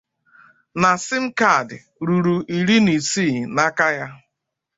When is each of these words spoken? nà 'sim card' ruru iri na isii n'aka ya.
nà 0.81 0.91
'sim 1.03 1.25
card' 1.39 1.75
ruru 2.05 2.35
iri 2.57 2.77
na 2.85 2.91
isii 2.99 3.37
n'aka 3.55 3.87
ya. 3.97 4.07